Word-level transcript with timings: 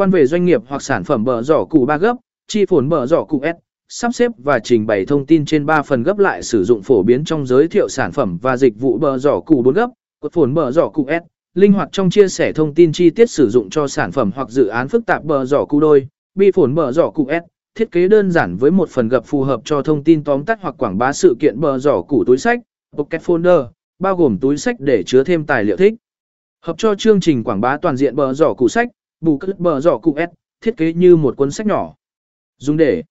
Quan 0.00 0.10
về 0.10 0.26
doanh 0.26 0.44
nghiệp 0.44 0.62
hoặc 0.68 0.82
sản 0.82 1.04
phẩm 1.04 1.24
bờ 1.24 1.42
giỏ 1.42 1.64
cụ 1.64 1.86
3 1.86 1.96
gấp, 1.96 2.16
chi 2.48 2.66
phồn 2.66 2.88
bờ 2.88 3.06
giỏ 3.06 3.24
cụ 3.24 3.42
S, 3.44 3.56
sắp 3.88 4.14
xếp 4.14 4.32
và 4.38 4.58
trình 4.58 4.86
bày 4.86 5.06
thông 5.06 5.26
tin 5.26 5.44
trên 5.44 5.66
3 5.66 5.82
phần 5.82 6.02
gấp 6.02 6.18
lại 6.18 6.42
sử 6.42 6.64
dụng 6.64 6.82
phổ 6.82 7.02
biến 7.02 7.24
trong 7.24 7.46
giới 7.46 7.68
thiệu 7.68 7.88
sản 7.88 8.12
phẩm 8.12 8.38
và 8.42 8.56
dịch 8.56 8.80
vụ 8.80 8.98
bờ 8.98 9.18
giỏ 9.18 9.40
cụ 9.40 9.62
4 9.62 9.74
gấp, 9.74 9.90
cột 10.20 10.32
phồn 10.32 10.54
bờ 10.54 10.70
giỏ 10.70 10.88
cụ 10.88 11.06
S, 11.08 11.22
linh 11.54 11.72
hoạt 11.72 11.88
trong 11.92 12.10
chia 12.10 12.28
sẻ 12.28 12.52
thông 12.52 12.74
tin 12.74 12.92
chi 12.92 13.10
tiết 13.10 13.30
sử 13.30 13.48
dụng 13.48 13.70
cho 13.70 13.86
sản 13.86 14.12
phẩm 14.12 14.30
hoặc 14.34 14.50
dự 14.50 14.66
án 14.66 14.88
phức 14.88 15.06
tạp 15.06 15.24
bờ 15.24 15.44
giỏ 15.44 15.64
cụ 15.64 15.80
đôi, 15.80 16.08
bi 16.34 16.50
phồn 16.50 16.74
bờ 16.74 16.92
giỏ 16.92 17.10
cụ 17.10 17.28
S, 17.30 17.44
thiết 17.78 17.90
kế 17.90 18.08
đơn 18.08 18.30
giản 18.30 18.56
với 18.56 18.70
một 18.70 18.88
phần 18.88 19.08
gập 19.08 19.24
phù 19.26 19.42
hợp 19.42 19.60
cho 19.64 19.82
thông 19.82 20.04
tin 20.04 20.24
tóm 20.24 20.44
tắt 20.44 20.58
hoặc 20.62 20.74
quảng 20.78 20.98
bá 20.98 21.12
sự 21.12 21.36
kiện 21.40 21.60
bờ 21.60 21.78
giỏ 21.78 22.02
cụ 22.02 22.24
túi 22.26 22.38
sách, 22.38 22.60
pocket 22.96 23.22
folder, 23.22 23.66
bao 23.98 24.16
gồm 24.16 24.38
túi 24.38 24.56
sách 24.56 24.76
để 24.78 25.02
chứa 25.06 25.24
thêm 25.24 25.46
tài 25.46 25.64
liệu 25.64 25.76
thích. 25.76 25.94
Hợp 26.62 26.74
cho 26.78 26.94
chương 26.94 27.20
trình 27.20 27.44
quảng 27.44 27.60
bá 27.60 27.76
toàn 27.76 27.96
diện 27.96 28.16
bờ 28.16 28.32
giỏ 28.32 28.54
cụ 28.54 28.68
sách, 28.68 28.88
bù 29.20 29.38
cất 29.38 29.58
bờ 29.58 29.80
giỏ 29.80 29.98
cụ 29.98 30.16
S, 30.16 30.30
thiết 30.60 30.76
kế 30.76 30.92
như 30.92 31.16
một 31.16 31.36
cuốn 31.36 31.50
sách 31.50 31.66
nhỏ. 31.66 31.94
Dùng 32.58 32.76
để 32.76 33.02